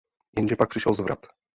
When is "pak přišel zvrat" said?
0.55-1.25